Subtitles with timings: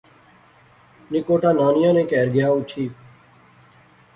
[1.11, 2.85] نکوٹا نانیاں نے کہر گیا اُٹھی